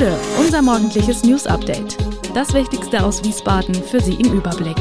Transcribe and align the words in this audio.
Gude, 0.00 0.18
unser 0.38 0.62
morgendliches 0.62 1.24
News 1.24 1.46
Update. 1.46 1.98
Das 2.34 2.54
Wichtigste 2.54 3.04
aus 3.04 3.22
Wiesbaden 3.22 3.74
für 3.74 4.00
Sie 4.00 4.14
im 4.14 4.32
Überblick. 4.32 4.78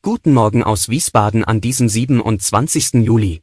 Guten 0.00 0.32
Morgen 0.32 0.64
aus 0.64 0.88
Wiesbaden 0.88 1.44
an 1.44 1.60
diesem 1.60 1.90
27. 1.90 3.04
Juli. 3.04 3.42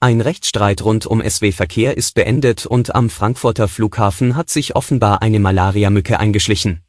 Ein 0.00 0.22
Rechtsstreit 0.22 0.80
rund 0.82 1.04
um 1.04 1.20
SW-Verkehr 1.20 1.98
ist 1.98 2.14
beendet 2.14 2.64
und 2.64 2.94
am 2.94 3.10
Frankfurter 3.10 3.68
Flughafen 3.68 4.34
hat 4.34 4.48
sich 4.48 4.74
offenbar 4.74 5.20
eine 5.20 5.38
Malariamücke 5.38 6.18
eingeschlichen. 6.18 6.82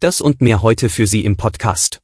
Das 0.00 0.20
und 0.20 0.40
mehr 0.40 0.62
heute 0.62 0.88
für 0.88 1.06
Sie 1.06 1.24
im 1.24 1.36
Podcast. 1.36 2.00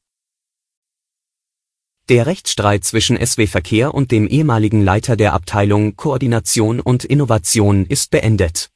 Der 2.09 2.25
Rechtsstreit 2.25 2.85
zwischen 2.85 3.17
SW 3.17 3.47
Verkehr 3.47 3.93
und 3.93 4.11
dem 4.11 4.27
ehemaligen 4.27 4.81
Leiter 4.81 5.17
der 5.17 5.33
Abteilung 5.33 5.97
Koordination 5.97 6.79
und 6.79 7.03
Innovation 7.03 7.85
ist 7.85 8.11
beendet. 8.11 8.69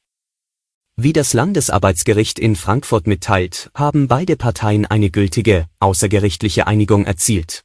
Wie 0.96 1.14
das 1.14 1.32
Landesarbeitsgericht 1.32 2.38
in 2.38 2.56
Frankfurt 2.56 3.06
mitteilt, 3.06 3.70
haben 3.74 4.06
beide 4.06 4.36
Parteien 4.36 4.84
eine 4.84 5.08
gültige, 5.08 5.64
außergerichtliche 5.80 6.66
Einigung 6.66 7.06
erzielt. 7.06 7.62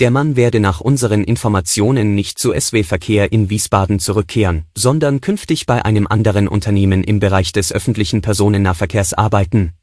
Der 0.00 0.10
Mann 0.10 0.34
werde 0.34 0.58
nach 0.58 0.80
unseren 0.80 1.22
Informationen 1.22 2.16
nicht 2.16 2.36
zu 2.36 2.52
SW 2.52 2.82
Verkehr 2.82 3.30
in 3.30 3.48
Wiesbaden 3.48 4.00
zurückkehren, 4.00 4.64
sondern 4.76 5.20
künftig 5.20 5.66
bei 5.66 5.84
einem 5.84 6.08
anderen 6.08 6.48
Unternehmen 6.48 7.04
im 7.04 7.20
Bereich 7.20 7.52
des 7.52 7.72
öffentlichen 7.72 8.20
Personennahverkehrs 8.20 9.14
arbeiten, 9.14 9.74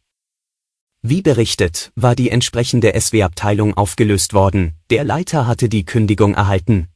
wie 1.04 1.22
berichtet, 1.22 1.92
war 1.96 2.16
die 2.16 2.30
entsprechende 2.30 3.00
SW-Abteilung 3.00 3.76
aufgelöst 3.76 4.34
worden, 4.34 4.74
der 4.90 5.04
Leiter 5.04 5.46
hatte 5.46 5.68
die 5.68 5.84
Kündigung 5.84 6.34
erhalten. 6.34 6.88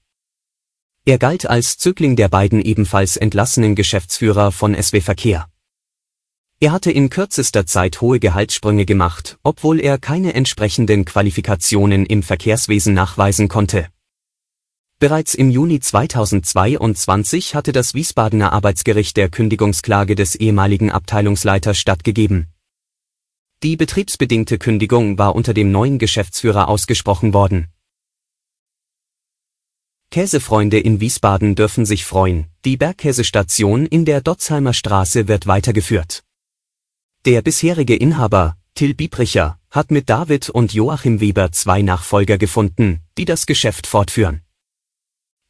Er 1.05 1.17
galt 1.17 1.45
als 1.45 1.77
Zögling 1.77 2.15
der 2.15 2.29
beiden 2.29 2.61
ebenfalls 2.61 3.17
entlassenen 3.17 3.75
Geschäftsführer 3.75 4.53
von 4.53 4.81
SW 4.81 5.01
Verkehr. 5.01 5.47
Er 6.59 6.71
hatte 6.71 6.89
in 6.89 7.09
kürzester 7.09 7.65
Zeit 7.65 8.01
hohe 8.01 8.19
Gehaltssprünge 8.19 8.85
gemacht, 8.85 9.37
obwohl 9.43 9.79
er 9.79 9.97
keine 9.97 10.33
entsprechenden 10.33 11.05
Qualifikationen 11.05 12.05
im 12.05 12.23
Verkehrswesen 12.23 12.93
nachweisen 12.93 13.49
konnte. 13.49 13.89
Bereits 14.99 15.35
im 15.35 15.51
Juni 15.51 15.79
2022 15.79 17.55
hatte 17.55 17.73
das 17.73 17.93
Wiesbadener 17.93 18.53
Arbeitsgericht 18.53 19.17
der 19.17 19.29
Kündigungsklage 19.29 20.15
des 20.15 20.35
ehemaligen 20.35 20.91
Abteilungsleiters 20.91 21.77
stattgegeben. 21.77 22.47
Die 23.63 23.75
betriebsbedingte 23.75 24.59
Kündigung 24.59 25.17
war 25.17 25.33
unter 25.33 25.51
dem 25.51 25.71
neuen 25.71 25.97
Geschäftsführer 25.97 26.67
ausgesprochen 26.67 27.33
worden. 27.33 27.67
Käsefreunde 30.11 30.79
in 30.79 30.99
Wiesbaden 30.99 31.55
dürfen 31.55 31.83
sich 31.83 32.05
freuen, 32.05 32.47
die 32.65 32.77
Bergkäsestation 32.77 33.87
in 33.87 34.05
der 34.05 34.21
Dotzheimer 34.21 34.73
Straße 34.73 35.27
wird 35.27 35.47
weitergeführt. 35.47 36.23
Der 37.25 37.41
bisherige 37.41 37.95
Inhaber, 37.95 38.57
Till 38.75 38.93
Biebricher, 38.93 39.59
hat 39.71 39.89
mit 39.89 40.07
David 40.07 40.49
und 40.51 40.73
Joachim 40.73 41.19
Weber 41.19 41.51
zwei 41.51 41.81
Nachfolger 41.81 42.37
gefunden, 42.37 43.01
die 43.17 43.25
das 43.25 43.47
Geschäft 43.47 43.87
fortführen. 43.87 44.43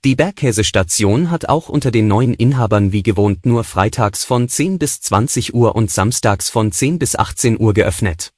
Die 0.08 0.16
Bergkäsestation 0.16 1.32
hat 1.32 1.50
auch 1.50 1.68
unter 1.68 1.92
den 1.92 2.08
neuen 2.08 2.34
Inhabern 2.34 2.94
wie 2.94 3.04
gewohnt 3.04 3.46
nur 3.46 3.66
freitags 3.66 4.24
von 4.24 4.48
10 4.48 4.80
bis 4.80 5.02
20 5.02 5.54
Uhr 5.54 5.76
und 5.76 5.92
samstags 5.92 6.50
von 6.50 6.72
10 6.72 6.98
bis 6.98 7.18
18 7.18 7.60
Uhr 7.60 7.74
geöffnet. 7.74 8.32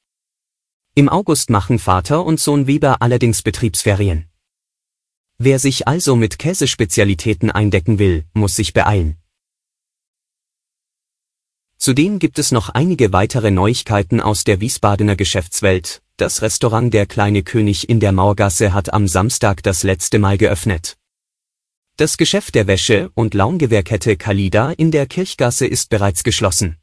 Im 0.96 1.10
August 1.10 1.52
machen 1.52 1.78
Vater 1.78 2.26
und 2.26 2.40
Sohn 2.40 2.66
Weber 2.66 3.04
allerdings 3.04 3.44
Betriebsferien. 3.44 4.26
Wer 5.38 5.60
sich 5.60 5.88
also 5.88 6.16
mit 6.16 6.40
Käsespezialitäten 6.40 7.52
eindecken 7.52 8.00
will, 8.00 8.26
muss 8.34 8.56
sich 8.56 8.74
beeilen. 8.74 9.18
Zudem 11.78 12.18
gibt 12.18 12.40
es 12.40 12.52
noch 12.52 12.70
einige 12.70 13.14
weitere 13.14 13.52
Neuigkeiten 13.52 14.22
aus 14.22 14.44
der 14.44 14.60
Wiesbadener 14.60 15.16
Geschäftswelt. 15.16 16.02
Das 16.18 16.42
Restaurant 16.42 16.92
Der 16.92 17.06
kleine 17.06 17.44
König 17.44 17.90
in 17.90 18.00
der 18.00 18.12
Mauergasse 18.12 18.74
hat 18.74 18.92
am 18.92 19.08
Samstag 19.08 19.62
das 19.62 19.84
letzte 19.84 20.18
Mal 20.18 20.40
geöffnet. 20.40 20.99
Das 22.00 22.16
Geschäft 22.16 22.56
der 22.56 22.66
Wäsche- 22.66 23.12
und 23.14 23.34
Laungewehrkette 23.34 24.16
Kalida 24.16 24.72
in 24.72 24.90
der 24.90 25.06
Kirchgasse 25.06 25.68
ist 25.68 25.90
bereits 25.90 26.24
geschlossen. 26.24 26.78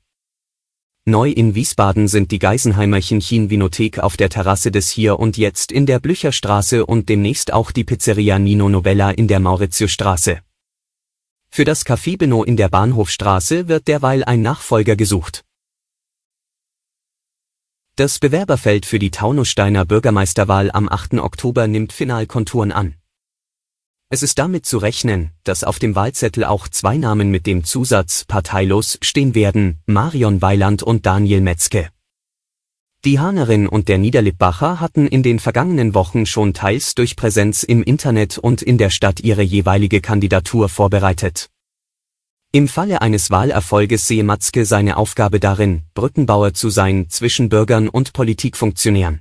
Neu 1.06 1.30
in 1.30 1.54
Wiesbaden 1.54 2.06
sind 2.06 2.32
die 2.32 2.38
Geisenheimer 2.38 3.00
Chinchin 3.00 3.48
Vinothek 3.48 3.98
auf 3.98 4.18
der 4.18 4.28
Terrasse 4.28 4.70
des 4.70 4.90
Hier 4.90 5.18
und 5.18 5.38
Jetzt 5.38 5.72
in 5.72 5.86
der 5.86 6.00
Blücherstraße 6.00 6.84
und 6.84 7.08
demnächst 7.08 7.50
auch 7.50 7.70
die 7.70 7.84
Pizzeria 7.84 8.38
Nino 8.38 8.68
Novella 8.68 9.10
in 9.10 9.26
der 9.26 9.40
Mauritiusstraße. 9.40 10.40
Für 11.48 11.64
das 11.64 11.86
Café 11.86 12.18
Beno 12.18 12.44
in 12.44 12.58
der 12.58 12.68
Bahnhofstraße 12.68 13.68
wird 13.68 13.88
derweil 13.88 14.22
ein 14.22 14.42
Nachfolger 14.42 14.96
gesucht. 14.96 15.46
Das 17.94 18.18
Bewerberfeld 18.18 18.84
für 18.84 18.98
die 18.98 19.12
Taunussteiner 19.12 19.86
Bürgermeisterwahl 19.86 20.70
am 20.70 20.90
8. 20.90 21.14
Oktober 21.14 21.68
nimmt 21.68 21.94
Finalkonturen 21.94 22.70
an. 22.70 22.96
Es 24.08 24.22
ist 24.22 24.38
damit 24.38 24.64
zu 24.64 24.78
rechnen, 24.78 25.32
dass 25.42 25.64
auf 25.64 25.80
dem 25.80 25.96
Wahlzettel 25.96 26.44
auch 26.44 26.68
zwei 26.68 26.96
Namen 26.96 27.28
mit 27.28 27.44
dem 27.44 27.64
Zusatz 27.64 28.24
parteilos 28.24 28.98
stehen 29.02 29.34
werden, 29.34 29.80
Marion 29.86 30.40
Weiland 30.40 30.84
und 30.84 31.06
Daniel 31.06 31.40
Metzke. 31.40 31.90
Die 33.04 33.18
Hahnerin 33.18 33.66
und 33.66 33.88
der 33.88 33.98
Niederlippbacher 33.98 34.78
hatten 34.78 35.08
in 35.08 35.24
den 35.24 35.40
vergangenen 35.40 35.92
Wochen 35.94 36.24
schon 36.24 36.54
teils 36.54 36.94
durch 36.94 37.16
Präsenz 37.16 37.64
im 37.64 37.82
Internet 37.82 38.38
und 38.38 38.62
in 38.62 38.78
der 38.78 38.90
Stadt 38.90 39.20
ihre 39.20 39.42
jeweilige 39.42 40.00
Kandidatur 40.00 40.68
vorbereitet. 40.68 41.50
Im 42.52 42.68
Falle 42.68 43.02
eines 43.02 43.32
Wahlerfolges 43.32 44.06
sehe 44.06 44.22
Matzke 44.22 44.66
seine 44.66 44.98
Aufgabe 44.98 45.40
darin, 45.40 45.82
Brückenbauer 45.94 46.54
zu 46.54 46.70
sein 46.70 47.10
zwischen 47.10 47.48
Bürgern 47.48 47.88
und 47.88 48.12
Politikfunktionären. 48.12 49.20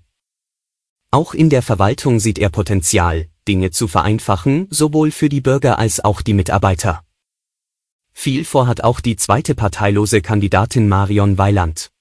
Auch 1.09 1.33
in 1.33 1.49
der 1.49 1.63
Verwaltung 1.63 2.19
sieht 2.19 2.37
er 2.37 2.49
Potenzial, 2.49 3.29
Dinge 3.47 3.71
zu 3.71 3.87
vereinfachen, 3.87 4.67
sowohl 4.69 5.11
für 5.11 5.29
die 5.29 5.41
Bürger 5.41 5.79
als 5.79 6.03
auch 6.03 6.21
die 6.21 6.33
Mitarbeiter. 6.33 7.03
Viel 8.13 8.45
vorhat 8.45 8.83
auch 8.83 9.01
die 9.01 9.15
zweite 9.15 9.55
parteilose 9.55 10.21
Kandidatin 10.21 10.87
Marion 10.87 11.37
Weiland. 11.37 11.91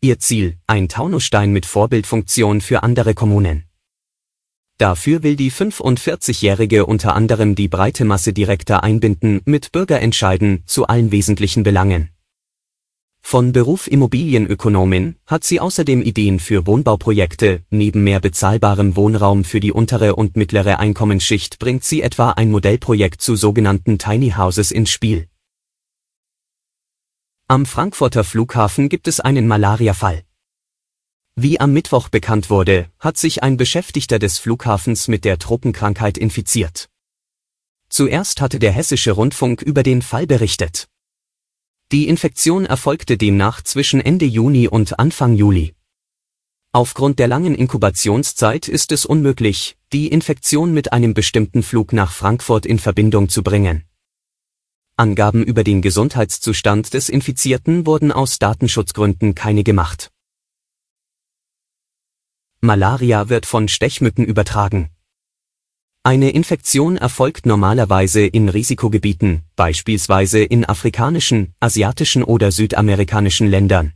Ihr 0.00 0.18
Ziel, 0.18 0.58
ein 0.66 0.88
Taunusstein 0.88 1.50
mit 1.50 1.64
Vorbildfunktion 1.64 2.60
für 2.60 2.82
andere 2.82 3.14
Kommunen. 3.14 3.64
Dafür 4.76 5.22
will 5.22 5.36
die 5.36 5.50
45-Jährige 5.50 6.84
unter 6.84 7.14
anderem 7.14 7.54
die 7.54 7.68
breite 7.68 8.04
Masse 8.04 8.32
direkter 8.32 8.82
einbinden, 8.82 9.40
mit 9.44 9.72
Bürgerentscheiden 9.72 10.62
zu 10.66 10.86
allen 10.86 11.10
wesentlichen 11.10 11.62
Belangen. 11.62 12.13
Von 13.26 13.52
Beruf 13.52 13.88
Immobilienökonomin 13.88 15.16
hat 15.26 15.44
sie 15.44 15.58
außerdem 15.58 16.02
Ideen 16.02 16.38
für 16.38 16.66
Wohnbauprojekte, 16.66 17.64
neben 17.70 18.04
mehr 18.04 18.20
bezahlbarem 18.20 18.96
Wohnraum 18.96 19.44
für 19.44 19.60
die 19.60 19.72
untere 19.72 20.14
und 20.14 20.36
mittlere 20.36 20.78
Einkommensschicht 20.78 21.58
bringt 21.58 21.84
sie 21.84 22.02
etwa 22.02 22.32
ein 22.32 22.50
Modellprojekt 22.50 23.22
zu 23.22 23.34
sogenannten 23.34 23.98
Tiny 23.98 24.32
Houses 24.36 24.70
ins 24.70 24.90
Spiel. 24.90 25.26
Am 27.48 27.64
Frankfurter 27.64 28.24
Flughafen 28.24 28.90
gibt 28.90 29.08
es 29.08 29.20
einen 29.20 29.48
Malariafall. 29.48 30.22
Wie 31.34 31.58
am 31.58 31.72
Mittwoch 31.72 32.10
bekannt 32.10 32.50
wurde, 32.50 32.90
hat 33.00 33.16
sich 33.16 33.42
ein 33.42 33.56
Beschäftigter 33.56 34.18
des 34.18 34.38
Flughafens 34.38 35.08
mit 35.08 35.24
der 35.24 35.38
Tropenkrankheit 35.38 36.18
infiziert. 36.18 36.90
Zuerst 37.88 38.42
hatte 38.42 38.58
der 38.58 38.70
hessische 38.72 39.12
Rundfunk 39.12 39.62
über 39.62 39.82
den 39.82 40.02
Fall 40.02 40.26
berichtet. 40.26 40.88
Die 41.94 42.08
Infektion 42.08 42.66
erfolgte 42.66 43.16
demnach 43.16 43.62
zwischen 43.62 44.00
Ende 44.00 44.24
Juni 44.24 44.66
und 44.66 44.98
Anfang 44.98 45.36
Juli. 45.36 45.76
Aufgrund 46.72 47.20
der 47.20 47.28
langen 47.28 47.54
Inkubationszeit 47.54 48.66
ist 48.66 48.90
es 48.90 49.06
unmöglich, 49.06 49.76
die 49.92 50.08
Infektion 50.08 50.74
mit 50.74 50.92
einem 50.92 51.14
bestimmten 51.14 51.62
Flug 51.62 51.92
nach 51.92 52.10
Frankfurt 52.10 52.66
in 52.66 52.80
Verbindung 52.80 53.28
zu 53.28 53.44
bringen. 53.44 53.84
Angaben 54.96 55.44
über 55.44 55.62
den 55.62 55.82
Gesundheitszustand 55.82 56.94
des 56.94 57.08
Infizierten 57.08 57.86
wurden 57.86 58.10
aus 58.10 58.40
Datenschutzgründen 58.40 59.36
keine 59.36 59.62
gemacht. 59.62 60.10
Malaria 62.60 63.28
wird 63.28 63.46
von 63.46 63.68
Stechmücken 63.68 64.24
übertragen. 64.24 64.90
Eine 66.06 66.32
Infektion 66.32 66.98
erfolgt 66.98 67.46
normalerweise 67.46 68.26
in 68.26 68.50
Risikogebieten, 68.50 69.42
beispielsweise 69.56 70.44
in 70.44 70.66
afrikanischen, 70.66 71.54
asiatischen 71.60 72.22
oder 72.22 72.52
südamerikanischen 72.52 73.46
Ländern. 73.46 73.94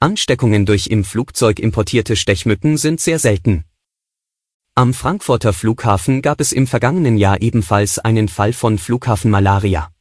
Ansteckungen 0.00 0.66
durch 0.66 0.88
im 0.88 1.04
Flugzeug 1.04 1.60
importierte 1.60 2.16
Stechmücken 2.16 2.76
sind 2.78 3.00
sehr 3.00 3.20
selten. 3.20 3.64
Am 4.74 4.92
Frankfurter 4.92 5.52
Flughafen 5.52 6.20
gab 6.20 6.40
es 6.40 6.50
im 6.50 6.66
vergangenen 6.66 7.16
Jahr 7.16 7.40
ebenfalls 7.42 8.00
einen 8.00 8.26
Fall 8.26 8.52
von 8.52 8.76
Flughafenmalaria. 8.76 9.92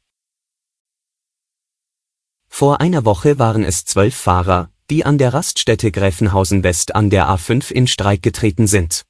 Vor 2.47 2.81
einer 2.81 3.05
Woche 3.05 3.37
waren 3.37 3.63
es 3.63 3.85
zwölf 3.85 4.15
Fahrer, 4.15 4.71
die 4.89 5.05
an 5.05 5.19
der 5.19 5.35
Raststätte 5.35 5.91
Gräfenhausen 5.91 6.63
West 6.63 6.95
an 6.95 7.11
der 7.11 7.29
A5 7.29 7.71
in 7.71 7.85
Streik 7.85 8.23
getreten 8.23 8.65
sind. 8.65 9.06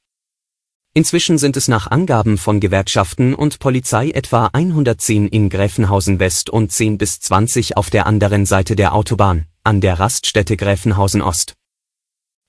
Inzwischen 0.98 1.38
sind 1.38 1.56
es 1.58 1.68
nach 1.68 1.92
Angaben 1.92 2.40
von 2.40 2.60
Gewerkschaften 2.60 3.36
und 3.36 3.60
Polizei 3.60 4.10
etwa 4.10 4.50
110 4.52 5.28
in 5.28 5.48
Gräfenhausen 5.48 6.20
West 6.20 6.50
und 6.50 6.72
10 6.72 6.98
bis 6.98 7.20
20 7.20 7.78
auf 7.78 7.92
der 7.92 8.08
anderen 8.08 8.48
Seite 8.48 8.76
der 8.76 8.96
Autobahn, 8.96 9.46
an 9.64 9.80
der 9.80 10.00
Raststätte 10.00 10.58
Gräfenhausen 10.58 11.22
Ost. 11.22 11.54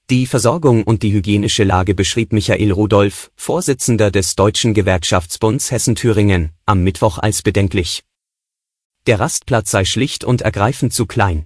Die 0.08 0.24
Versorgung 0.24 0.84
und 0.84 1.02
die 1.02 1.12
hygienische 1.12 1.62
Lage 1.62 1.94
beschrieb 1.94 2.32
Michael 2.32 2.72
Rudolph, 2.72 3.30
Vorsitzender 3.36 4.10
des 4.10 4.34
Deutschen 4.34 4.72
Gewerkschaftsbunds 4.72 5.70
Hessen-Thüringen, 5.70 6.52
am 6.64 6.82
Mittwoch 6.82 7.18
als 7.18 7.42
bedenklich. 7.42 8.02
Der 9.06 9.20
Rastplatz 9.20 9.70
sei 9.70 9.84
schlicht 9.84 10.24
und 10.24 10.40
ergreifend 10.40 10.94
zu 10.94 11.04
klein. 11.04 11.44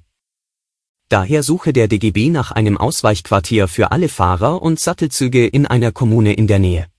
Daher 1.08 1.42
suche 1.42 1.72
der 1.72 1.88
DGB 1.88 2.30
nach 2.30 2.52
einem 2.52 2.78
Ausweichquartier 2.78 3.66
für 3.66 3.90
alle 3.90 4.08
Fahrer 4.08 4.62
und 4.62 4.78
Sattelzüge 4.78 5.48
in 5.48 5.66
einer 5.66 5.90
Kommune 5.90 6.34
in 6.34 6.46
der 6.46 6.60
Nähe. 6.60 6.91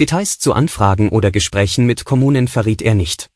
Details 0.00 0.38
zu 0.38 0.54
Anfragen 0.54 1.10
oder 1.10 1.30
Gesprächen 1.30 1.84
mit 1.84 2.06
Kommunen 2.06 2.48
verriet 2.48 2.80
er 2.80 2.94
nicht. 2.94 3.30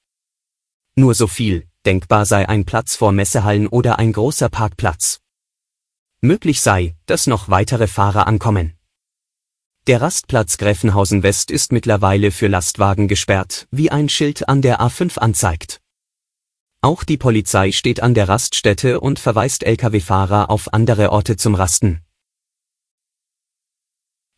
Nur 0.96 1.14
so 1.14 1.26
viel, 1.26 1.66
denkbar 1.84 2.24
sei 2.24 2.48
ein 2.48 2.64
Platz 2.64 2.96
vor 2.96 3.12
Messehallen 3.12 3.66
oder 3.66 3.98
ein 3.98 4.14
großer 4.14 4.48
Parkplatz. 4.48 5.20
Möglich 6.22 6.62
sei, 6.62 6.96
dass 7.04 7.26
noch 7.26 7.50
weitere 7.50 7.86
Fahrer 7.86 8.26
ankommen. 8.26 8.72
Der 9.86 10.00
Rastplatz 10.00 10.56
Gräfenhausen 10.56 11.22
West 11.22 11.50
ist 11.50 11.70
mittlerweile 11.70 12.30
für 12.30 12.48
Lastwagen 12.48 13.08
gesperrt, 13.08 13.68
wie 13.70 13.90
ein 13.90 14.08
Schild 14.08 14.48
an 14.48 14.62
der 14.62 14.80
A5 14.80 15.18
anzeigt. 15.18 15.82
Auch 16.80 17.04
die 17.04 17.18
Polizei 17.18 17.72
steht 17.72 18.02
an 18.02 18.14
der 18.14 18.30
Raststätte 18.30 19.00
und 19.00 19.18
verweist 19.18 19.64
Lkw-Fahrer 19.64 20.48
auf 20.48 20.72
andere 20.72 21.12
Orte 21.12 21.36
zum 21.36 21.54
Rasten. 21.54 22.03